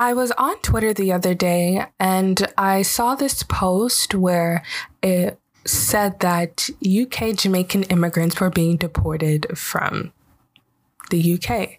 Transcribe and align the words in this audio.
I 0.00 0.14
was 0.14 0.32
on 0.38 0.58
Twitter 0.60 0.94
the 0.94 1.12
other 1.12 1.34
day 1.34 1.84
and 2.00 2.50
I 2.56 2.80
saw 2.80 3.14
this 3.14 3.42
post 3.42 4.14
where 4.14 4.62
it 5.02 5.38
said 5.66 6.20
that 6.20 6.70
UK 6.82 7.36
Jamaican 7.36 7.82
immigrants 7.84 8.40
were 8.40 8.48
being 8.48 8.78
deported 8.78 9.58
from 9.58 10.14
the 11.10 11.34
UK. 11.34 11.78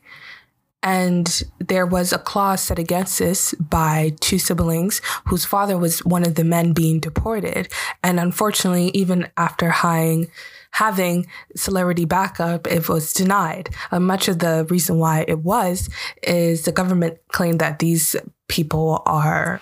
And 0.84 1.44
there 1.58 1.88
was 1.88 2.14
a 2.14 2.20
clause 2.20 2.62
set 2.62 2.78
against 2.78 3.18
this 3.18 3.56
by 3.56 4.14
two 4.20 4.38
siblings 4.38 5.02
whose 5.26 5.46
father 5.46 5.76
was 5.76 6.06
one 6.06 6.24
of 6.24 6.36
the 6.36 6.44
men 6.44 6.74
being 6.74 7.00
deported. 7.00 7.70
And 8.04 8.20
unfortunately, 8.20 8.92
even 8.94 9.30
after 9.36 9.72
hiring 9.72 10.28
having 10.72 11.28
celebrity 11.56 12.06
backup, 12.06 12.68
it 12.68 12.90
was 12.90 13.14
denied. 13.14 13.70
Uh, 13.92 14.00
much 14.00 14.28
of 14.28 14.40
the 14.40 14.66
reason 14.70 14.98
why 14.98 15.26
it 15.28 15.40
was 15.40 15.90
is 16.24 16.64
the 16.64 16.72
government 16.72 17.18
claimed 17.30 17.60
that 17.60 17.80
these 17.80 18.16
people 18.48 19.02
are 19.06 19.62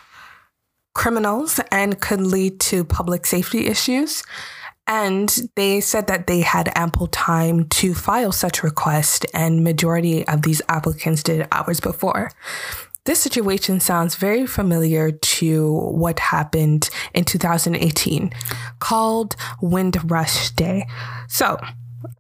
criminals 0.94 1.60
and 1.72 2.00
could 2.00 2.22
lead 2.22 2.60
to 2.60 2.84
public 2.84 3.26
safety 3.26 3.68
issues. 3.68 4.24
And 4.88 5.36
they 5.56 5.82
said 5.82 6.08
that 6.08 6.26
they 6.26 6.42
had 6.42 6.72
ample 6.76 7.08
time 7.08 7.68
to 7.70 7.94
file 7.94 8.32
such 8.32 8.64
request, 8.64 9.24
and 9.36 9.64
majority 9.64 10.28
of 10.28 10.42
these 10.42 10.64
applicants 10.68 11.22
did 11.22 11.48
hours 11.52 11.80
before. 11.80 12.32
This 13.10 13.20
situation 13.20 13.80
sounds 13.80 14.14
very 14.14 14.46
familiar 14.46 15.10
to 15.10 15.74
what 15.74 16.20
happened 16.20 16.92
in 17.16 17.24
2018 17.24 18.32
called 18.78 19.36
Windrush 19.64 20.52
Day. 20.52 20.86
So, 21.28 21.60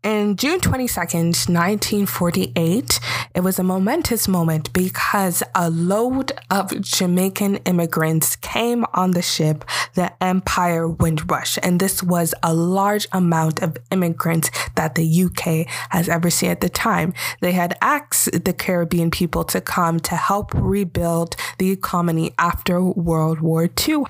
in 0.03 0.35
June 0.35 0.59
22nd, 0.59 1.47
1948, 1.49 2.99
it 3.35 3.41
was 3.41 3.59
a 3.59 3.63
momentous 3.63 4.27
moment 4.27 4.73
because 4.73 5.41
a 5.55 5.69
load 5.69 6.31
of 6.49 6.81
Jamaican 6.81 7.57
immigrants 7.57 8.35
came 8.35 8.85
on 8.93 9.11
the 9.11 9.21
ship, 9.21 9.63
the 9.93 10.11
Empire 10.21 10.87
Windrush. 10.87 11.57
And 11.63 11.79
this 11.79 12.03
was 12.03 12.33
a 12.43 12.53
large 12.53 13.07
amount 13.11 13.61
of 13.61 13.77
immigrants 13.91 14.51
that 14.75 14.95
the 14.95 15.23
UK 15.23 15.67
has 15.91 16.09
ever 16.09 16.29
seen 16.29 16.51
at 16.51 16.61
the 16.61 16.69
time. 16.69 17.13
They 17.39 17.53
had 17.53 17.77
asked 17.81 18.43
the 18.43 18.53
Caribbean 18.53 19.11
people 19.11 19.43
to 19.45 19.61
come 19.61 19.99
to 20.01 20.15
help 20.15 20.53
rebuild 20.53 21.35
the 21.57 21.71
economy 21.71 22.33
after 22.37 22.81
World 22.81 23.39
War 23.39 23.69
II. 23.87 24.05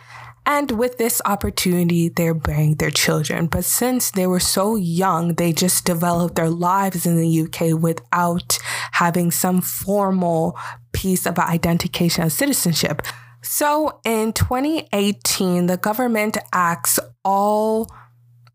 And 0.50 0.72
with 0.72 0.98
this 0.98 1.22
opportunity, 1.26 2.10
they're 2.10 2.34
bearing 2.34 2.74
their 2.78 2.90
children. 2.90 3.46
But 3.46 3.66
since 3.66 4.10
they 4.10 4.26
were 4.26 4.40
so 4.40 4.76
young, 4.76 5.36
they 5.36 5.54
just 5.54 5.86
developed 5.86 6.34
their 6.34 6.50
lives 6.50 7.06
in 7.06 7.18
the 7.18 7.42
UK 7.42 7.80
without 7.80 8.58
having 8.94 9.30
some 9.30 9.62
formal 9.62 10.58
piece 10.92 11.28
of 11.28 11.38
identification 11.38 12.24
of 12.24 12.32
citizenship. 12.32 13.04
So 13.44 14.02
in 14.04 14.34
2018, 14.34 15.68
the 15.68 15.78
government 15.78 16.40
asks 16.52 17.00
all 17.24 17.88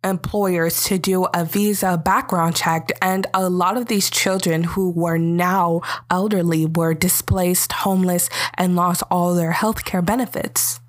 employers 0.02 0.82
to 0.86 0.98
do 0.98 1.26
a 1.26 1.44
visa 1.44 1.96
background 1.96 2.56
check 2.56 2.90
and 3.00 3.28
a 3.32 3.48
lot 3.48 3.76
of 3.76 3.86
these 3.86 4.10
children 4.10 4.64
who 4.64 4.90
were 4.90 5.16
now 5.16 5.80
elderly 6.10 6.66
were 6.66 6.92
displaced 6.92 7.70
homeless 7.70 8.28
and 8.54 8.74
lost 8.74 9.04
all 9.12 9.32
their 9.34 9.52
healthcare 9.52 10.04
benefits 10.04 10.80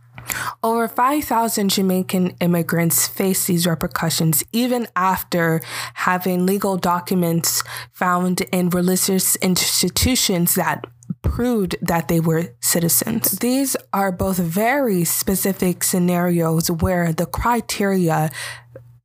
over 0.63 0.87
5,000 0.87 1.69
Jamaican 1.69 2.31
immigrants 2.41 3.07
face 3.07 3.47
these 3.47 3.67
repercussions 3.67 4.43
even 4.51 4.87
after 4.95 5.61
having 5.93 6.45
legal 6.45 6.77
documents 6.77 7.63
found 7.91 8.41
in 8.51 8.69
religious 8.69 9.35
institutions 9.37 10.55
that 10.55 10.85
proved 11.21 11.75
that 11.81 12.07
they 12.07 12.19
were 12.19 12.55
citizens. 12.61 13.39
These 13.39 13.75
are 13.93 14.11
both 14.11 14.37
very 14.37 15.03
specific 15.03 15.83
scenarios 15.83 16.69
where 16.69 17.11
the 17.13 17.25
criteria 17.25 18.29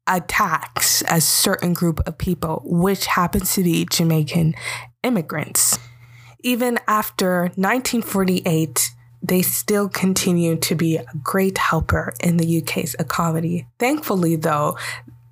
attacks 0.07 1.03
a 1.09 1.21
certain 1.21 1.73
group 1.73 2.01
of 2.07 2.19
people, 2.19 2.63
which 2.65 3.07
happens 3.07 3.55
to 3.55 3.63
be 3.63 3.87
Jamaican 3.91 4.55
immigrants. 5.03 5.79
Even 6.43 6.79
after 6.89 7.43
1948, 7.57 8.91
they 9.23 9.43
still 9.43 9.89
continue 9.89 10.57
to 10.57 10.75
be 10.75 10.97
a 10.97 11.07
great 11.23 11.59
helper 11.59 12.15
in 12.21 12.37
the 12.39 12.63
UK's 12.63 12.95
economy. 12.99 13.67
Thankfully, 13.79 14.37
though, 14.37 14.77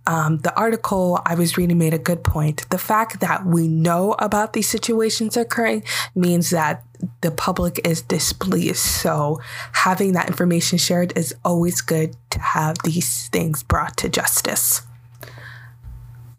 um, 0.06 0.38
the 0.38 0.54
article 0.56 1.20
I 1.26 1.34
was 1.34 1.58
reading 1.58 1.76
made 1.76 1.92
a 1.92 1.98
good 1.98 2.24
point. 2.24 2.68
The 2.70 2.78
fact 2.78 3.20
that 3.20 3.44
we 3.44 3.68
know 3.68 4.14
about 4.18 4.54
these 4.54 4.68
situations 4.68 5.36
occurring 5.36 5.84
means 6.14 6.48
that 6.50 6.82
the 7.20 7.30
public 7.30 7.86
is 7.86 8.00
displeased. 8.00 8.78
So, 8.78 9.40
having 9.72 10.12
that 10.12 10.28
information 10.28 10.78
shared 10.78 11.16
is 11.16 11.34
always 11.44 11.82
good 11.82 12.16
to 12.30 12.40
have 12.40 12.78
these 12.84 13.28
things 13.28 13.62
brought 13.62 13.98
to 13.98 14.08
justice. 14.08 14.82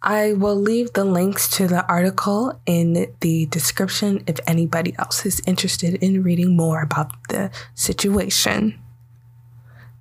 I 0.02 0.34
will 0.34 0.56
leave 0.56 0.94
the 0.94 1.04
links 1.04 1.50
to 1.58 1.68
the 1.68 1.86
article 1.88 2.60
in 2.66 3.14
the 3.20 3.46
description 3.48 4.24
if 4.28 4.40
anybody 4.48 4.96
else 4.98 5.26
is 5.26 5.42
interested 5.46 5.96
in 5.96 6.24
reading 6.24 6.56
more 6.56 6.82
about 6.82 7.12
the 7.28 7.52
situation. 7.76 8.80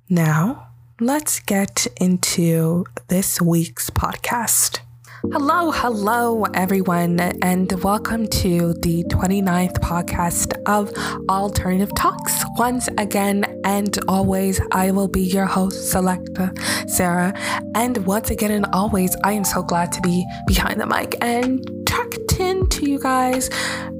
Now, 0.09 0.69
let's 1.01 1.41
get 1.41 1.87
into 1.99 2.85
this 3.09 3.41
week's 3.41 3.89
podcast. 3.89 4.79
Hello, 5.21 5.69
hello, 5.71 6.45
everyone, 6.53 7.19
and 7.19 7.69
welcome 7.83 8.25
to 8.27 8.73
the 8.75 9.03
29th 9.09 9.73
podcast 9.79 10.53
of 10.65 10.93
Alternative 11.27 11.93
Talks. 11.93 12.41
Once 12.57 12.87
again, 12.97 13.43
and 13.65 13.99
always, 14.07 14.61
I 14.71 14.91
will 14.91 15.09
be 15.09 15.21
your 15.21 15.45
host, 15.45 15.93
Selecta 15.93 16.57
Sarah. 16.89 17.33
And 17.75 17.97
once 18.05 18.29
again, 18.29 18.51
and 18.51 18.65
always, 18.71 19.13
I 19.25 19.33
am 19.33 19.43
so 19.43 19.61
glad 19.61 19.91
to 19.91 20.01
be 20.01 20.25
behind 20.47 20.79
the 20.79 20.85
mic 20.85 21.15
and 21.21 21.67
tucked 21.85 22.39
in 22.39 22.69
to 22.69 22.89
you 22.89 22.97
guys. 22.97 23.49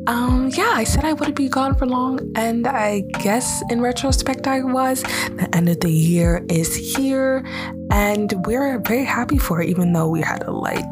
Um, 0.08 0.50
yeah, 0.56 0.72
I 0.74 0.84
said 0.84 1.06
I 1.06 1.14
wouldn't 1.14 1.38
be 1.38 1.50
gone 1.50 1.76
for 1.76 1.86
long, 1.86 2.32
and 2.36 2.66
I 2.68 3.02
guess 3.22 3.62
in 3.70 3.82
retrospect, 3.82 4.48
I 4.48 4.64
was. 4.64 5.04
The 5.04 5.48
end 5.54 5.70
of 5.70 5.80
the 5.82 5.92
year 5.92 6.44
is 6.50 6.76
here, 6.76 7.44
and 7.92 8.34
we're 8.46 8.80
very 8.80 9.06
happy 9.06 9.38
for 9.38 9.62
it, 9.62 9.70
even 9.70 9.94
though 9.94 10.08
we 10.08 10.22
had 10.22 10.44
a 10.44 10.52
light 10.52 10.84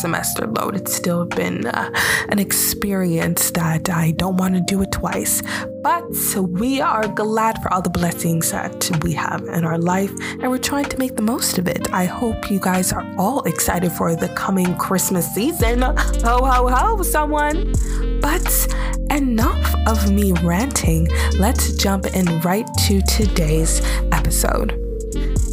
semester 0.00 0.46
load. 0.46 0.74
It's 0.74 0.92
still 0.92 1.24
been 1.24 1.66
uh, 1.66 1.90
an 2.30 2.38
experience 2.38 3.50
that 3.52 3.88
I 3.90 4.10
don't 4.12 4.36
want 4.36 4.54
to 4.54 4.60
do 4.60 4.82
it 4.82 4.90
twice. 4.90 5.42
But 5.82 6.04
we 6.38 6.80
are 6.80 7.06
glad 7.06 7.62
for 7.62 7.72
all 7.72 7.82
the 7.82 7.90
blessings 7.90 8.50
that 8.50 8.90
we 9.02 9.12
have 9.12 9.42
in 9.44 9.64
our 9.64 9.78
life, 9.78 10.10
and 10.40 10.50
we're 10.50 10.58
trying 10.58 10.86
to 10.86 10.98
make 10.98 11.14
the 11.16 11.22
most 11.22 11.58
of 11.58 11.68
it. 11.68 11.92
I 11.92 12.06
hope 12.06 12.50
you 12.50 12.58
guys 12.58 12.92
are 12.92 13.06
all 13.18 13.42
excited 13.42 13.92
for 13.92 14.16
the 14.16 14.28
coming 14.30 14.74
Christmas 14.76 15.32
season. 15.34 15.82
Ho, 15.82 15.94
ho, 16.44 16.68
ho, 16.68 17.02
someone. 17.02 17.74
But 18.24 18.66
enough 19.10 19.74
of 19.86 20.10
me 20.10 20.32
ranting. 20.42 21.06
Let's 21.38 21.74
jump 21.74 22.06
in 22.06 22.40
right 22.40 22.66
to 22.86 23.02
today's 23.02 23.82
episode. 24.12 24.80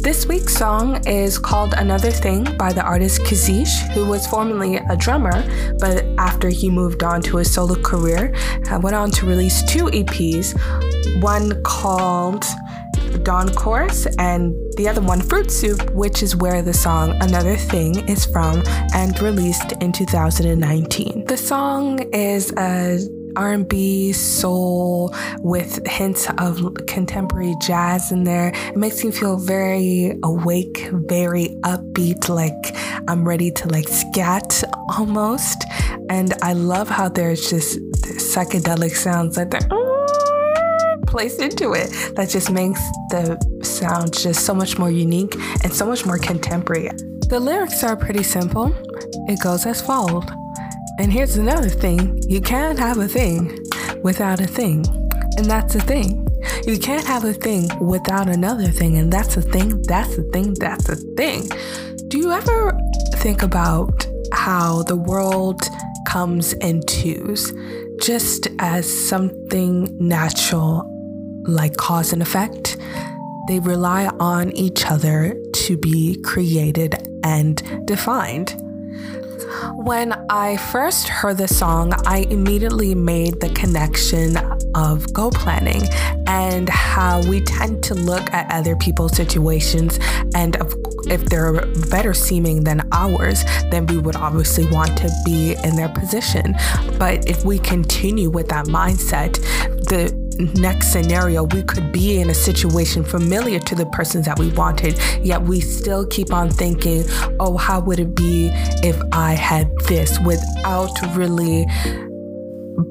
This 0.00 0.26
week's 0.26 0.54
song 0.54 1.06
is 1.06 1.38
called 1.38 1.74
Another 1.74 2.10
Thing 2.10 2.44
by 2.56 2.72
the 2.72 2.82
artist 2.82 3.20
Kazish, 3.24 3.92
who 3.92 4.06
was 4.06 4.26
formerly 4.26 4.76
a 4.76 4.96
drummer, 4.96 5.44
but 5.80 6.06
after 6.16 6.48
he 6.48 6.70
moved 6.70 7.02
on 7.02 7.20
to 7.24 7.36
his 7.36 7.52
solo 7.52 7.74
career, 7.74 8.34
went 8.80 8.96
on 8.96 9.10
to 9.10 9.26
release 9.26 9.62
two 9.64 9.84
EPs, 9.88 10.56
one 11.20 11.62
called 11.64 12.46
Dawn 13.24 13.54
Chorus 13.54 14.06
and 14.18 14.54
the 14.76 14.88
other 14.88 15.00
one 15.00 15.20
Fruit 15.20 15.50
Soup, 15.50 15.90
which 15.92 16.22
is 16.22 16.34
where 16.36 16.62
the 16.62 16.74
song 16.74 17.12
Another 17.22 17.56
Thing 17.56 18.08
is 18.08 18.26
from 18.26 18.62
and 18.94 19.18
released 19.20 19.72
in 19.80 19.92
2019. 19.92 21.24
The 21.26 21.36
song 21.36 22.00
is 22.12 22.52
a 22.56 22.98
R&B, 23.36 24.12
soul 24.12 25.14
with 25.40 25.86
hints 25.86 26.28
of 26.38 26.74
contemporary 26.86 27.54
jazz 27.62 28.12
in 28.12 28.24
there. 28.24 28.52
It 28.54 28.76
makes 28.76 29.02
me 29.04 29.10
feel 29.10 29.38
very 29.38 30.18
awake, 30.22 30.88
very 30.92 31.56
upbeat, 31.62 32.28
like 32.28 32.76
I'm 33.08 33.26
ready 33.26 33.50
to 33.52 33.68
like 33.68 33.88
scat 33.88 34.62
almost. 34.96 35.64
And 36.10 36.34
I 36.42 36.52
love 36.52 36.88
how 36.88 37.08
there's 37.08 37.48
just 37.48 37.78
psychedelic 38.02 38.94
sounds 38.94 39.36
like 39.36 39.50
that 39.50 39.70
placed 41.12 41.40
into 41.40 41.74
it 41.74 41.90
that 42.16 42.30
just 42.30 42.50
makes 42.50 42.80
the 43.10 43.38
sound 43.62 44.14
just 44.14 44.46
so 44.46 44.54
much 44.54 44.78
more 44.78 44.90
unique 44.90 45.34
and 45.62 45.70
so 45.72 45.84
much 45.84 46.06
more 46.06 46.16
contemporary. 46.16 46.88
The 47.28 47.38
lyrics 47.38 47.84
are 47.84 47.96
pretty 47.96 48.22
simple. 48.22 48.74
It 49.28 49.38
goes 49.42 49.66
as 49.66 49.82
follows. 49.82 50.24
And 50.98 51.12
here's 51.12 51.36
another 51.36 51.68
thing 51.68 52.18
you 52.26 52.40
can't 52.40 52.78
have 52.78 52.96
a 52.96 53.06
thing 53.06 53.58
without 54.02 54.40
a 54.40 54.46
thing. 54.46 54.86
And 55.36 55.44
that's 55.44 55.74
a 55.74 55.80
thing. 55.80 56.26
You 56.66 56.78
can't 56.78 57.06
have 57.06 57.24
a 57.24 57.34
thing 57.34 57.68
without 57.78 58.28
another 58.28 58.68
thing. 58.68 58.96
And 58.96 59.12
that's 59.12 59.36
a 59.36 59.42
thing, 59.42 59.82
that's 59.82 60.16
a 60.16 60.22
thing, 60.22 60.54
that's 60.54 60.88
a 60.88 60.96
thing. 60.96 61.48
Do 62.08 62.18
you 62.18 62.30
ever 62.32 62.78
think 63.16 63.42
about 63.42 64.06
how 64.32 64.82
the 64.84 64.96
world 64.96 65.60
comes 66.08 66.54
in 66.54 66.80
twos, 66.86 67.52
just 68.00 68.48
as 68.58 68.84
something 69.08 69.94
natural 69.98 70.88
like 71.44 71.76
cause 71.76 72.12
and 72.12 72.22
effect. 72.22 72.76
They 73.48 73.58
rely 73.58 74.06
on 74.20 74.52
each 74.52 74.86
other 74.86 75.36
to 75.52 75.76
be 75.76 76.20
created 76.22 77.08
and 77.24 77.86
defined. 77.86 78.54
When 79.74 80.12
I 80.30 80.56
first 80.56 81.08
heard 81.08 81.38
the 81.38 81.48
song, 81.48 81.92
I 82.06 82.26
immediately 82.30 82.94
made 82.94 83.40
the 83.40 83.48
connection 83.50 84.36
of 84.74 85.12
goal 85.12 85.30
planning 85.30 85.82
and 86.26 86.68
how 86.68 87.22
we 87.28 87.40
tend 87.40 87.82
to 87.84 87.94
look 87.94 88.32
at 88.32 88.50
other 88.52 88.76
people's 88.76 89.16
situations 89.16 89.98
and 90.34 90.56
if 91.06 91.24
they're 91.26 91.66
better 91.90 92.14
seeming 92.14 92.64
than 92.64 92.88
ours, 92.92 93.44
then 93.70 93.86
we 93.86 93.98
would 93.98 94.16
obviously 94.16 94.64
want 94.66 94.96
to 94.98 95.10
be 95.24 95.54
in 95.64 95.76
their 95.76 95.88
position. 95.88 96.54
But 96.98 97.28
if 97.28 97.44
we 97.44 97.58
continue 97.58 98.30
with 98.30 98.48
that 98.48 98.66
mindset, 98.66 99.34
the 99.88 100.21
next 100.38 100.92
scenario, 100.92 101.44
we 101.44 101.62
could 101.62 101.92
be 101.92 102.20
in 102.20 102.30
a 102.30 102.34
situation 102.34 103.04
familiar 103.04 103.58
to 103.60 103.74
the 103.74 103.86
persons 103.86 104.26
that 104.26 104.38
we 104.38 104.50
wanted, 104.50 104.98
yet 105.22 105.42
we 105.42 105.60
still 105.60 106.06
keep 106.06 106.32
on 106.32 106.50
thinking, 106.50 107.04
oh, 107.40 107.56
how 107.56 107.80
would 107.80 107.98
it 107.98 108.14
be 108.14 108.50
if 108.82 109.00
I 109.12 109.32
had 109.34 109.70
this 109.88 110.18
without 110.20 110.90
really 111.16 111.66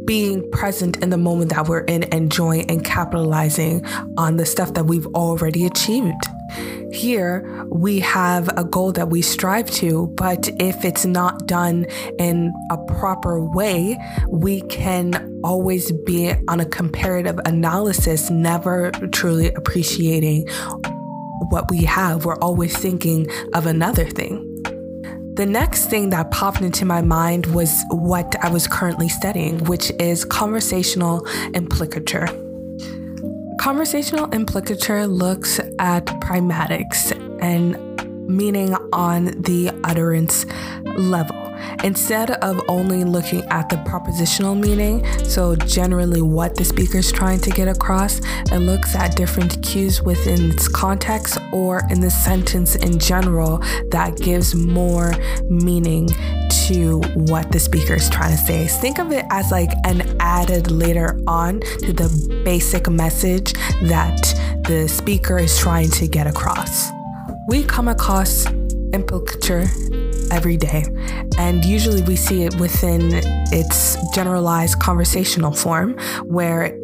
being 0.06 0.50
present 0.52 0.98
in 0.98 1.10
the 1.10 1.18
moment 1.18 1.52
that 1.52 1.68
we're 1.68 1.82
in, 1.82 2.04
enjoying 2.14 2.70
and 2.70 2.84
capitalizing 2.84 3.86
on 4.18 4.38
the 4.38 4.46
stuff 4.46 4.74
that 4.74 4.86
we've 4.86 5.08
already 5.08 5.66
achieved. 5.66 6.22
Here, 6.92 7.66
we 7.70 8.00
have 8.00 8.50
a 8.58 8.64
goal 8.64 8.92
that 8.94 9.10
we 9.10 9.22
strive 9.22 9.70
to, 9.72 10.08
but 10.16 10.50
if 10.60 10.84
it's 10.84 11.06
not 11.06 11.48
done 11.48 11.86
in 12.20 12.54
a 12.70 12.78
proper 12.78 13.44
way, 13.44 13.98
we 14.28 14.62
can 14.62 15.40
always 15.44 15.92
be 15.92 16.34
on 16.48 16.60
a 16.60 16.66
comparative 16.66 17.40
analysis, 17.46 18.30
never 18.30 18.92
truly 19.12 19.48
appreciating 19.54 20.48
what 21.50 21.70
we 21.70 21.84
have. 21.84 22.26
We're 22.26 22.38
always 22.40 22.78
thinking 22.78 23.28
of 23.54 23.66
another 23.66 24.06
thing. 24.06 24.48
The 25.36 25.46
next 25.46 25.86
thing 25.86 26.10
that 26.10 26.30
popped 26.32 26.62
into 26.62 26.84
my 26.84 27.02
mind 27.02 27.46
was 27.48 27.84
what 27.90 28.36
I 28.44 28.50
was 28.50 28.68
currently 28.68 29.08
studying, 29.08 29.64
which 29.64 29.90
is 29.92 30.26
conversational 30.26 31.26
implicature. 31.54 32.28
Conversational 33.62 34.28
implicature 34.34 35.06
looks 35.06 35.60
at 35.78 36.08
pragmatics 36.20 37.12
and 37.44 37.78
meaning 38.28 38.74
on 38.92 39.26
the 39.26 39.72
utterance 39.84 40.48
level. 40.98 41.38
Instead 41.84 42.32
of 42.32 42.60
only 42.68 43.04
looking 43.04 43.44
at 43.52 43.70
the 43.70 43.76
propositional 43.76 44.60
meaning, 44.60 45.06
so 45.26 45.56
generally 45.56 46.24
what 46.24 46.56
the 46.56 46.66
speaker 46.66 46.98
is 46.98 47.12
trying 47.12 47.40
to 47.40 47.52
get 47.52 47.68
across, 47.68 48.20
it 48.52 48.58
looks 48.58 48.96
at 48.96 49.16
different 49.16 49.62
cues 49.62 50.02
within 50.02 50.50
its 50.50 50.68
context 50.68 51.38
or 51.52 51.84
in 51.92 52.00
the 52.00 52.10
sentence 52.10 52.76
in 52.76 52.98
general 52.98 53.60
that 53.92 54.18
gives 54.18 54.56
more 54.56 55.14
meaning 55.50 56.10
to 56.68 57.02
what 57.16 57.52
the 57.52 57.60
speaker 57.60 57.96
is 57.96 58.10
trying 58.10 58.32
to 58.32 58.38
say. 58.38 58.68
Think 58.68 59.00
of 59.00 59.12
it 59.12 59.26
as 59.30 59.52
like 59.52 59.72
an 59.86 60.16
added 60.20 60.72
later 60.72 61.20
on 61.28 61.60
to 61.80 61.94
the 61.94 62.42
basic 62.44 62.90
message 62.90 63.54
that 63.84 64.22
the 64.68 64.88
speaker 64.88 65.38
is 65.38 65.58
trying 65.58 65.90
to 65.92 66.08
get 66.08 66.28
across. 66.28 66.90
We 67.48 67.64
come 67.64 67.88
across 67.88 68.46
implicature 68.94 69.66
every 70.32 70.58
day, 70.58 70.84
and 71.38 71.66
usually 71.66 72.02
we 72.04 72.16
see 72.16 72.44
it 72.44 72.56
within 72.56 73.22
its 73.52 73.98
generalized 74.14 74.80
conversational 74.80 75.52
form 75.52 75.98
where 76.24 76.78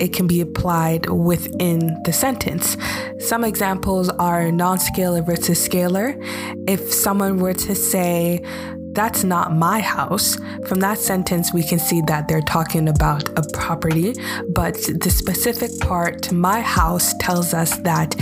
it 0.00 0.14
can 0.14 0.26
be 0.26 0.40
applied 0.40 1.08
within 1.10 2.02
the 2.04 2.12
sentence. 2.12 2.76
Some 3.18 3.44
examples 3.44 4.08
are 4.08 4.50
non 4.50 4.78
scalar 4.78 5.24
versus 5.24 5.68
scalar. 5.68 6.16
If 6.66 6.92
someone 6.92 7.38
were 7.38 7.52
to 7.52 7.74
say, 7.74 8.42
that's 8.92 9.24
not 9.24 9.54
my 9.54 9.80
house. 9.80 10.36
From 10.66 10.80
that 10.80 10.98
sentence, 10.98 11.52
we 11.52 11.62
can 11.62 11.78
see 11.78 12.02
that 12.02 12.28
they're 12.28 12.40
talking 12.40 12.88
about 12.88 13.28
a 13.38 13.42
property, 13.52 14.14
but 14.48 14.74
the 14.74 15.10
specific 15.10 15.70
part, 15.80 16.32
my 16.32 16.60
house, 16.60 17.14
tells 17.20 17.54
us 17.54 17.76
that 17.78 18.14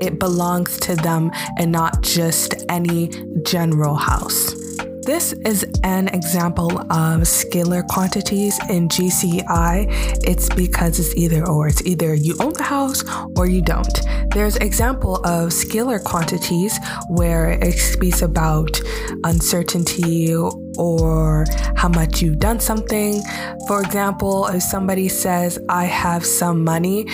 it 0.00 0.18
belongs 0.18 0.78
to 0.80 0.96
them 0.96 1.30
and 1.58 1.72
not 1.72 2.02
just 2.02 2.54
any 2.68 3.10
general 3.44 3.94
house. 3.94 4.65
This 5.06 5.32
is 5.44 5.64
an 5.84 6.08
example 6.08 6.80
of 6.80 7.20
scalar 7.22 7.86
quantities 7.86 8.58
in 8.68 8.88
GCI. 8.88 9.86
It's 10.26 10.48
because 10.48 10.98
it's 10.98 11.14
either 11.14 11.46
or. 11.46 11.68
It's 11.68 11.80
either 11.86 12.12
you 12.12 12.34
own 12.40 12.54
the 12.54 12.64
house 12.64 13.04
or 13.36 13.46
you 13.46 13.62
don't. 13.62 14.00
There's 14.34 14.56
example 14.56 15.16
of 15.24 15.50
scalar 15.50 16.02
quantities 16.02 16.76
where 17.08 17.52
it 17.52 17.78
speaks 17.78 18.20
about 18.20 18.80
uncertainty 19.22 20.34
or 20.76 21.44
how 21.76 21.88
much 21.88 22.20
you've 22.20 22.40
done 22.40 22.58
something. 22.58 23.22
For 23.68 23.82
example, 23.82 24.48
if 24.48 24.64
somebody 24.64 25.08
says, 25.08 25.56
I 25.68 25.84
have 25.84 26.26
some 26.26 26.64
money, 26.64 27.06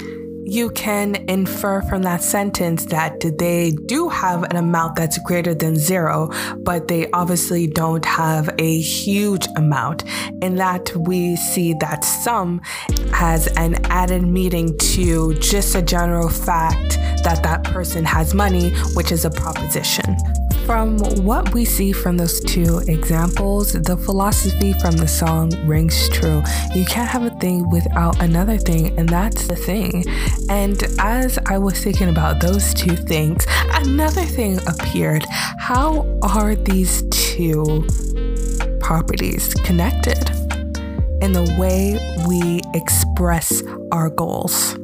you 0.52 0.68
can 0.68 1.14
infer 1.30 1.80
from 1.80 2.02
that 2.02 2.22
sentence 2.22 2.84
that 2.86 3.18
they 3.38 3.70
do 3.86 4.10
have 4.10 4.42
an 4.42 4.56
amount 4.56 4.96
that's 4.96 5.16
greater 5.20 5.54
than 5.54 5.74
zero, 5.76 6.28
but 6.58 6.88
they 6.88 7.10
obviously 7.12 7.66
don't 7.66 8.04
have 8.04 8.54
a 8.58 8.78
huge 8.78 9.48
amount. 9.56 10.04
In 10.42 10.56
that, 10.56 10.94
we 10.94 11.36
see 11.36 11.72
that 11.80 12.04
some 12.04 12.60
has 13.14 13.46
an 13.56 13.82
added 13.86 14.24
meaning 14.24 14.76
to 14.76 15.32
just 15.38 15.74
a 15.74 15.80
general 15.80 16.28
fact 16.28 16.98
that 17.24 17.40
that 17.42 17.64
person 17.64 18.04
has 18.04 18.34
money, 18.34 18.74
which 18.94 19.10
is 19.10 19.24
a 19.24 19.30
proposition. 19.30 20.04
From 20.66 20.98
what 21.24 21.52
we 21.52 21.64
see 21.64 21.92
from 21.92 22.16
those 22.16 22.40
two 22.40 22.78
examples, 22.88 23.72
the 23.72 23.96
philosophy 23.96 24.72
from 24.74 24.92
the 24.92 25.08
song 25.08 25.50
rings 25.66 26.08
true. 26.10 26.42
You 26.74 26.84
can't 26.84 27.08
have 27.08 27.24
a 27.24 27.30
thing 27.30 27.68
without 27.68 28.22
another 28.22 28.56
thing, 28.58 28.96
and 28.98 29.08
that's 29.08 29.48
the 29.48 29.56
thing. 29.56 30.04
And 30.48 30.82
as 30.98 31.38
I 31.46 31.58
was 31.58 31.82
thinking 31.82 32.08
about 32.08 32.40
those 32.40 32.72
two 32.74 32.96
things, 32.96 33.44
another 33.74 34.22
thing 34.22 34.58
appeared. 34.66 35.24
How 35.58 36.06
are 36.22 36.54
these 36.54 37.02
two 37.10 37.86
properties 38.80 39.52
connected 39.54 40.30
in 41.20 41.32
the 41.32 41.54
way 41.58 41.98
we 42.26 42.60
express 42.74 43.62
our 43.90 44.10
goals? 44.10 44.76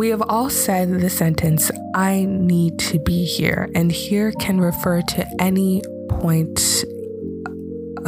We 0.00 0.08
have 0.08 0.22
all 0.30 0.48
said 0.48 0.88
the 1.02 1.10
sentence, 1.10 1.70
I 1.94 2.24
need 2.26 2.78
to 2.78 2.98
be 2.98 3.22
here, 3.26 3.68
and 3.74 3.92
here 3.92 4.32
can 4.40 4.58
refer 4.58 5.02
to 5.02 5.26
any 5.38 5.82
point 6.08 6.58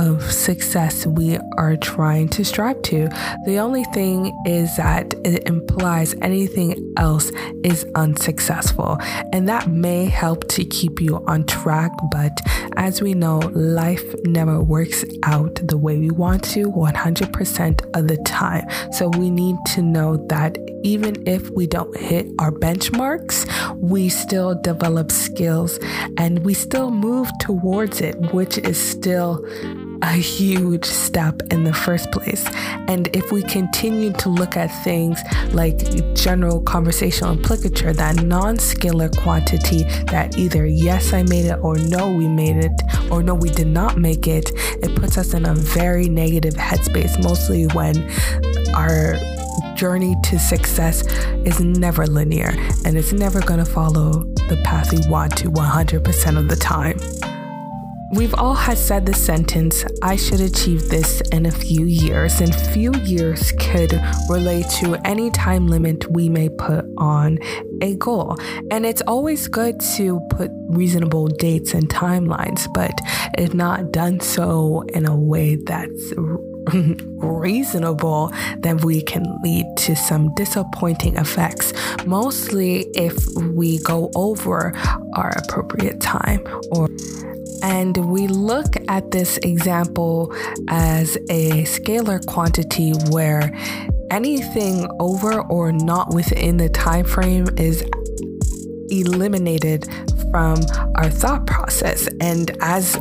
of 0.03 0.33
success 0.33 1.07
we 1.07 1.39
are 1.57 1.77
trying 1.77 2.29
to 2.29 2.45
strive 2.45 2.83
to. 2.83 3.09
The 3.47 3.59
only 3.59 3.85
thing 3.85 4.37
is 4.45 4.77
that 4.77 5.15
it 5.25 5.47
implies 5.47 6.15
anything 6.21 6.95
else 6.97 7.31
is 7.63 7.87
unsuccessful, 7.95 8.99
and 9.33 9.49
that 9.49 9.69
may 9.69 10.07
help 10.07 10.49
to 10.49 10.65
keep 10.65 11.01
you 11.01 11.23
on 11.29 11.45
track. 11.45 11.93
But 12.11 12.41
as 12.77 13.01
we 13.01 13.15
know, 13.15 13.39
life 13.55 14.05
never 14.25 14.61
works 14.61 15.05
out 15.23 15.61
the 15.63 15.77
way 15.77 15.99
we 15.99 16.11
want 16.11 16.43
to 16.55 16.71
100% 16.71 17.97
of 17.97 18.09
the 18.09 18.17
time. 18.25 18.65
So 18.93 19.09
we 19.09 19.31
need 19.31 19.57
to 19.75 19.83
know 19.83 20.17
that 20.29 20.59
even 20.83 21.23
if 21.29 21.49
we 21.51 21.69
don't 21.69 21.97
hit 21.97 22.27
our 22.41 22.51
benchmarks, 22.51 23.47
we 23.77 24.09
still 24.09 24.61
develop 24.63 25.13
skills 25.13 25.79
and 26.19 26.45
we 26.45 26.55
still 26.55 26.91
move 26.91 27.31
towards 27.39 28.01
it, 28.01 28.17
which 28.33 28.59
is 28.59 28.81
still 28.81 29.47
a 30.03 30.13
huge 30.13 30.85
step 30.85 31.43
in 31.51 31.65
the 31.65 31.73
first 31.73 32.11
place. 32.11 32.45
And 32.89 33.09
if 33.15 33.31
we 33.31 33.43
continue 33.43 34.13
to 34.15 34.29
look 34.29 34.57
at 34.57 34.67
things 34.83 35.21
like 35.53 35.79
general 36.15 36.61
conversational 36.61 37.33
implicature, 37.33 37.93
that 37.93 38.23
non 38.23 38.57
scalar 38.57 39.17
quantity 39.17 39.85
that 40.11 40.37
either 40.37 40.67
yes, 40.67 41.13
I 41.13 41.23
made 41.23 41.47
it, 41.47 41.59
or 41.63 41.77
no, 41.77 42.13
we 42.13 42.29
made 42.29 42.57
it, 42.57 42.73
or 43.11 43.23
no, 43.23 43.35
we 43.35 43.51
did 43.51 43.69
not 43.69 43.97
make 43.97 44.27
it, 44.27 44.51
it 44.83 44.95
puts 44.97 45.17
us 45.17 45.35
in 45.35 45.47
a 45.47 45.55
very 45.55 46.09
negative 46.09 46.55
headspace, 46.55 47.23
mostly 47.23 47.67
when 47.69 48.11
our 48.75 49.15
journey 49.77 50.17
to 50.25 50.39
success 50.39 51.03
is 51.45 51.61
never 51.61 52.07
linear 52.07 52.55
and 52.85 52.97
it's 52.97 53.13
never 53.13 53.41
going 53.41 53.59
to 53.59 53.65
follow 53.65 54.25
the 54.49 54.61
path 54.65 54.93
we 54.93 55.01
want 55.09 55.37
to 55.37 55.51
100% 55.51 56.39
of 56.39 56.49
the 56.49 56.57
time. 56.57 56.99
We've 58.13 58.35
all 58.35 58.53
had 58.53 58.77
said 58.77 59.07
the 59.07 59.15
sentence, 59.15 59.87
I 60.03 60.17
should 60.17 60.43
achieve 60.43 60.91
this 60.91 61.23
in 61.33 61.47
a 61.47 61.51
few 61.51 61.87
years, 61.87 62.43
and 62.43 62.55
few 62.55 62.93
years 63.07 63.53
could 63.53 63.99
relate 64.29 64.67
to 64.81 65.01
any 65.07 65.31
time 65.31 65.67
limit 65.67 66.11
we 66.11 66.29
may 66.29 66.51
put 66.51 66.85
on 66.99 67.39
a 67.81 67.95
goal. 67.97 68.37
And 68.71 68.85
it's 68.85 69.01
always 69.07 69.49
good 69.49 69.81
to 69.97 70.21
put 70.29 70.51
reasonable 70.69 71.29
dates 71.29 71.73
and 71.73 71.89
timelines, 71.89 72.71
but 72.75 72.93
if 73.39 73.55
not 73.55 73.93
done 73.93 74.21
so 74.21 74.83
in 74.93 75.07
a 75.07 75.17
way 75.17 75.57
that's 75.57 76.13
reasonable, 77.17 78.31
then 78.59 78.77
we 78.77 79.01
can 79.01 79.25
lead 79.43 79.65
to 79.79 79.97
some 79.97 80.35
disappointing 80.35 81.17
effects, 81.17 81.73
mostly 82.05 82.83
if 82.95 83.27
we 83.55 83.79
go 83.79 84.11
over 84.15 84.77
our 85.15 85.31
appropriate 85.31 85.99
time 86.03 86.47
or 86.73 86.89
and 87.63 87.97
we 88.11 88.27
look 88.27 88.77
at 88.89 89.11
this 89.11 89.39
example 89.39 90.35
as 90.69 91.17
a 91.31 91.63
scalar 91.63 92.25
quantity 92.27 92.93
where 93.11 93.53
anything 94.11 94.87
over 95.01 95.41
or 95.43 95.73
not 95.73 96.13
within 96.13 96.57
the 96.57 96.69
time 96.69 97.05
frame 97.05 97.47
is 97.57 97.85
eliminated 98.91 99.87
from 100.31 100.61
our 100.97 101.09
thought 101.09 101.47
process. 101.47 102.09
And 102.21 102.51
as 102.61 102.93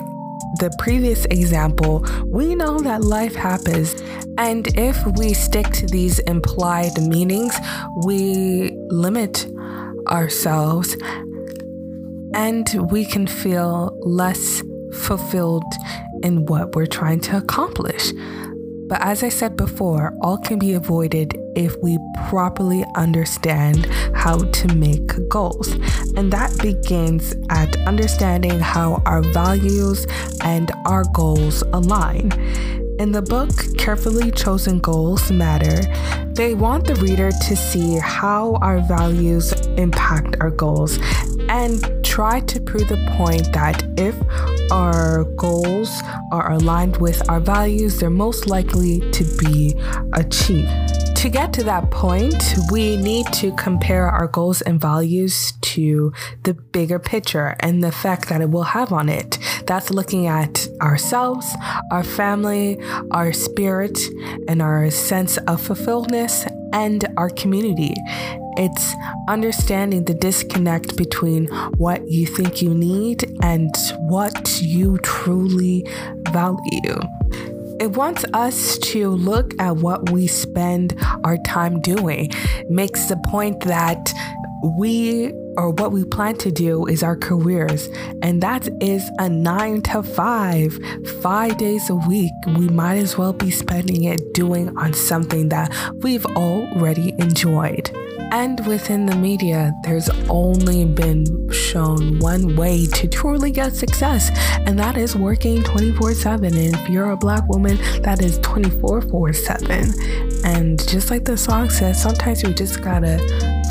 the 0.59 0.73
previous 0.79 1.25
example, 1.25 2.05
we 2.25 2.55
know 2.55 2.79
that 2.79 3.01
life 3.03 3.35
happens. 3.35 3.95
And 4.37 4.67
if 4.77 4.97
we 5.17 5.33
stick 5.33 5.67
to 5.71 5.87
these 5.87 6.19
implied 6.19 7.01
meanings, 7.01 7.55
we 8.03 8.71
limit 8.89 9.47
ourselves 10.07 10.95
and 12.33 12.67
we 12.89 13.05
can 13.05 13.27
feel 13.27 13.90
less 14.01 14.63
fulfilled 14.93 15.63
in 16.23 16.45
what 16.45 16.75
we're 16.75 16.85
trying 16.85 17.19
to 17.21 17.37
accomplish. 17.37 18.11
But 18.87 19.01
as 19.01 19.23
I 19.23 19.29
said 19.29 19.55
before, 19.55 20.13
all 20.21 20.37
can 20.37 20.59
be 20.59 20.73
avoided 20.73 21.33
if 21.55 21.77
we 21.81 21.97
properly 22.27 22.83
understand 22.95 23.85
how 24.13 24.39
to 24.39 24.75
make 24.75 25.29
goals. 25.29 25.69
And 26.17 26.31
that 26.33 26.57
begins 26.61 27.33
at 27.49 27.77
understanding 27.87 28.59
how 28.59 29.01
our 29.05 29.21
values 29.21 30.05
and 30.43 30.71
our 30.85 31.05
goals 31.13 31.63
align. 31.71 32.33
In 32.99 33.13
the 33.13 33.21
book, 33.21 33.49
Carefully 33.77 34.29
Chosen 34.29 34.79
Goals 34.79 35.31
Matter, 35.31 35.81
they 36.33 36.53
want 36.53 36.85
the 36.85 36.95
reader 36.95 37.31
to 37.31 37.55
see 37.55 37.97
how 37.97 38.55
our 38.61 38.81
values 38.81 39.53
impact 39.77 40.35
our 40.41 40.51
goals 40.51 40.99
and 41.47 42.00
try 42.11 42.41
to 42.41 42.59
prove 42.59 42.89
the 42.89 42.97
point 43.15 43.53
that 43.53 43.81
if 43.97 44.13
our 44.69 45.23
goals 45.37 45.89
are 46.33 46.51
aligned 46.51 46.97
with 46.97 47.17
our 47.29 47.39
values, 47.39 48.01
they're 48.01 48.09
most 48.09 48.47
likely 48.47 48.99
to 49.11 49.23
be 49.39 49.73
achieved. 50.11 50.69
To 51.15 51.29
get 51.29 51.53
to 51.53 51.63
that 51.63 51.89
point, 51.89 52.43
we 52.69 52.97
need 52.97 53.27
to 53.33 53.55
compare 53.55 54.09
our 54.09 54.27
goals 54.27 54.59
and 54.59 54.81
values 54.81 55.53
to 55.61 56.11
the 56.43 56.53
bigger 56.53 56.99
picture 56.99 57.55
and 57.61 57.81
the 57.81 57.87
effect 57.87 58.27
that 58.27 58.41
it 58.41 58.49
will 58.49 58.63
have 58.63 58.91
on 58.91 59.07
it. 59.07 59.37
That's 59.65 59.89
looking 59.89 60.27
at 60.27 60.67
ourselves, 60.81 61.47
our 61.91 62.03
family, 62.03 62.77
our 63.11 63.31
spirit, 63.31 63.97
and 64.49 64.61
our 64.61 64.91
sense 64.91 65.37
of 65.37 65.61
fulfillment 65.61 66.33
and 66.73 67.05
our 67.15 67.29
community. 67.29 67.93
It's 68.57 68.95
understanding 69.27 70.05
the 70.05 70.13
disconnect 70.13 70.95
between 70.97 71.47
what 71.77 72.09
you 72.09 72.25
think 72.25 72.61
you 72.61 72.73
need 72.73 73.23
and 73.41 73.69
what 74.09 74.61
you 74.61 74.97
truly 74.99 75.85
value. 76.29 76.99
It 77.79 77.91
wants 77.97 78.23
us 78.33 78.77
to 78.79 79.09
look 79.09 79.59
at 79.59 79.77
what 79.77 80.11
we 80.11 80.27
spend 80.27 80.95
our 81.23 81.37
time 81.37 81.81
doing. 81.81 82.29
It 82.31 82.69
makes 82.69 83.07
the 83.07 83.17
point 83.17 83.61
that 83.61 84.13
we 84.77 85.33
or 85.57 85.71
what 85.71 85.91
we 85.91 86.03
plan 86.05 86.35
to 86.37 86.51
do 86.51 86.85
is 86.85 87.03
our 87.03 87.15
careers, 87.15 87.89
and 88.21 88.41
that 88.41 88.69
is 88.81 89.09
a 89.17 89.27
nine 89.27 89.81
to 89.81 90.03
five, 90.03 90.77
five 91.21 91.57
days 91.57 91.89
a 91.89 91.95
week. 91.95 92.31
We 92.45 92.69
might 92.69 92.97
as 92.97 93.17
well 93.17 93.33
be 93.33 93.51
spending 93.51 94.03
it 94.03 94.33
doing 94.33 94.77
on 94.77 94.93
something 94.93 95.49
that 95.49 95.73
we've 96.03 96.25
already 96.25 97.13
enjoyed. 97.17 97.91
And 98.31 98.65
within 98.65 99.05
the 99.05 99.15
media, 99.15 99.73
there's 99.83 100.09
only 100.29 100.85
been 100.85 101.51
shown 101.51 102.17
one 102.19 102.55
way 102.55 102.87
to 102.87 103.07
truly 103.07 103.51
get 103.51 103.73
success, 103.73 104.31
and 104.65 104.79
that 104.79 104.97
is 104.97 105.15
working 105.17 105.63
24 105.63 106.13
7. 106.13 106.45
And 106.45 106.73
if 106.73 106.89
you're 106.89 107.11
a 107.11 107.17
black 107.17 107.47
woman, 107.49 107.77
that 108.03 108.21
is 108.21 108.39
24 108.39 109.33
7. 109.33 109.93
And 110.45 110.87
just 110.87 111.11
like 111.11 111.25
the 111.25 111.37
song 111.37 111.69
says, 111.69 112.01
sometimes 112.01 112.43
we 112.43 112.53
just 112.53 112.81
gotta 112.81 113.17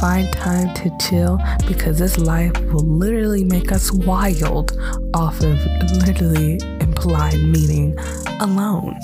find 0.00 0.30
time 0.32 0.72
to 0.74 0.90
chill 1.00 1.38
because 1.66 1.98
this 1.98 2.18
life 2.18 2.52
will 2.72 2.86
literally 2.86 3.44
make 3.44 3.72
us 3.72 3.90
wild 3.92 4.78
off 5.14 5.40
of 5.40 5.58
literally 6.06 6.58
implied 6.80 7.38
meaning 7.40 7.98
alone. 8.40 8.98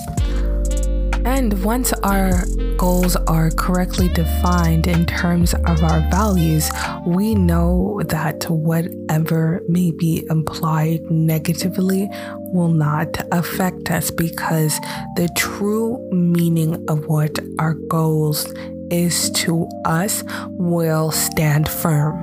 And 1.27 1.65
once 1.65 1.93
our 2.05 2.45
goals 2.77 3.17
are 3.17 3.51
correctly 3.51 4.09
defined 4.09 4.87
in 4.87 5.07
terms 5.07 5.55
of 5.55 5.83
our 5.83 6.09
values, 6.09 6.71
we 7.05 7.35
know 7.35 8.01
that 8.07 8.49
whatever 8.49 9.61
may 9.69 9.91
be 9.91 10.25
implied 10.31 11.03
negatively 11.11 12.09
will 12.53 12.69
not 12.69 13.09
affect 13.33 13.91
us 13.91 14.13
because 14.13 14.79
the 15.17 15.29
true 15.37 15.99
meaning 16.13 16.89
of 16.89 17.07
what 17.07 17.41
our 17.59 17.75
goals 17.75 18.47
is 18.93 19.29
to 19.31 19.69
us 19.85 20.23
will 20.51 21.11
stand 21.11 21.69
firm. 21.69 22.23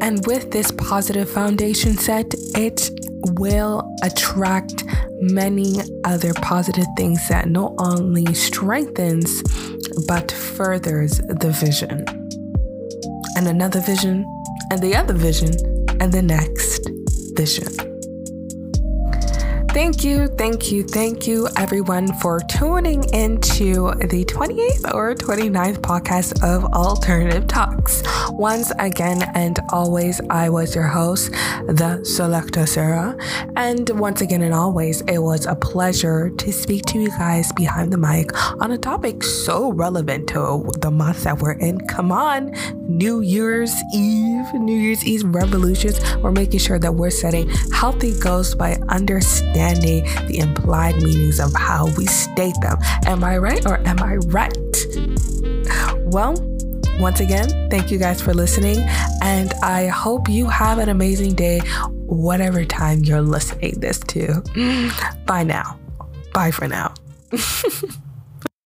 And 0.00 0.26
with 0.26 0.50
this 0.50 0.70
positive 0.72 1.30
foundation 1.30 1.98
set, 1.98 2.34
it 2.54 2.90
will 3.38 3.88
attract 4.02 4.84
many 5.20 5.80
other 6.04 6.34
positive 6.34 6.86
things 6.96 7.28
that 7.28 7.48
not 7.48 7.72
only 7.78 8.34
strengthens 8.34 9.42
but 10.06 10.30
furthers 10.32 11.18
the 11.18 11.50
vision. 11.50 12.04
And 13.36 13.48
another 13.48 13.80
vision, 13.80 14.26
and 14.70 14.80
the 14.80 14.94
other 14.94 15.14
vision, 15.14 15.50
and 16.00 16.12
the 16.12 16.22
next 16.22 16.88
vision. 17.34 17.92
Thank 19.72 20.04
you, 20.04 20.26
thank 20.26 20.70
you, 20.70 20.82
thank 20.82 21.26
you, 21.26 21.48
everyone, 21.56 22.12
for 22.18 22.40
tuning 22.40 23.04
into 23.14 23.90
the 24.06 24.22
28th 24.26 24.92
or 24.92 25.14
29th 25.14 25.78
podcast 25.78 26.44
of 26.44 26.64
Alternative 26.74 27.46
Talks. 27.46 28.02
Once 28.32 28.70
again 28.78 29.22
and 29.34 29.58
always, 29.70 30.20
I 30.30 30.48
was 30.48 30.74
your 30.74 30.86
host, 30.86 31.32
the 31.66 32.00
Selecta 32.02 32.66
Sarah. 32.66 33.16
And 33.56 33.88
once 33.90 34.20
again 34.20 34.42
and 34.42 34.54
always, 34.54 35.02
it 35.02 35.18
was 35.18 35.46
a 35.46 35.54
pleasure 35.54 36.30
to 36.30 36.52
speak 36.52 36.86
to 36.86 36.98
you 36.98 37.10
guys 37.10 37.52
behind 37.52 37.92
the 37.92 37.98
mic 37.98 38.30
on 38.60 38.72
a 38.72 38.78
topic 38.78 39.22
so 39.22 39.72
relevant 39.72 40.28
to 40.30 40.70
the 40.80 40.90
month 40.90 41.24
that 41.24 41.40
we're 41.40 41.52
in. 41.52 41.80
Come 41.88 42.12
on, 42.12 42.52
New 42.88 43.20
Year's 43.20 43.72
Eve, 43.94 44.46
New 44.54 44.76
Year's 44.76 45.04
Eve 45.04 45.24
revolutions. 45.24 46.00
We're 46.16 46.32
making 46.32 46.60
sure 46.60 46.78
that 46.78 46.94
we're 46.94 47.10
setting 47.10 47.48
healthy 47.72 48.18
goals 48.18 48.54
by 48.54 48.78
understanding 48.88 49.42
understanding 49.52 50.04
the 50.26 50.38
implied 50.38 50.96
meanings 51.02 51.40
of 51.40 51.52
how 51.54 51.86
we 51.96 52.06
state 52.06 52.54
them. 52.60 52.78
Am 53.06 53.24
I 53.24 53.38
right 53.38 53.64
or 53.66 53.78
am 53.86 54.00
I 54.00 54.16
right? 54.16 54.56
Well, 56.04 56.34
once 57.00 57.20
again, 57.20 57.48
thank 57.70 57.90
you 57.90 57.98
guys 57.98 58.20
for 58.20 58.34
listening, 58.34 58.78
and 59.22 59.52
I 59.62 59.86
hope 59.88 60.28
you 60.28 60.46
have 60.46 60.78
an 60.78 60.88
amazing 60.88 61.34
day, 61.34 61.60
whatever 62.06 62.64
time 62.64 63.04
you're 63.04 63.22
listening 63.22 63.80
this 63.80 63.98
to. 64.00 64.42
Bye 65.26 65.44
now. 65.44 65.78
Bye 66.32 66.50
for 66.50 66.68
now. 66.68 66.94